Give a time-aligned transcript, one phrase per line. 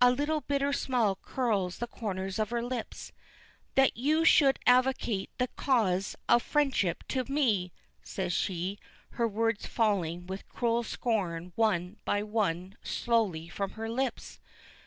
[0.00, 3.12] A little bitter smile curls the corners of her lips.
[3.74, 7.70] "That you should advocate the cause of friendship to me,"
[8.02, 8.78] says she,
[9.10, 14.40] her words falling with cruel scorn one by one slowly from her lips.